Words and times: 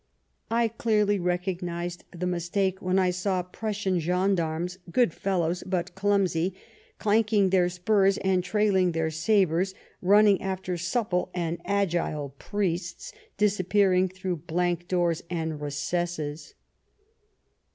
"I 0.49 0.67
clearly 0.67 1.19
recognized 1.19 2.05
the 2.09 2.25
mistake 2.25 2.81
when 2.81 2.97
I 2.97 3.11
saw 3.11 3.43
Prussian 3.43 3.99
gendarmes, 3.99 4.79
good 4.91 5.13
fellows, 5.13 5.63
but 5.63 5.93
clumsy, 5.93 6.55
clanking 6.97 7.51
their 7.51 7.69
spurs 7.69 8.17
and 8.17 8.43
trailing 8.43 8.93
their 8.93 9.11
sabres, 9.11 9.75
run 10.01 10.25
ning 10.25 10.41
after 10.41 10.75
supple 10.75 11.29
and 11.35 11.59
agile 11.65 12.33
priests 12.39 13.13
disappearing 13.37 14.07
through 14.09 14.37
blank 14.37 14.87
doors 14.87 15.21
and 15.29 15.61
recesses." 15.61 16.55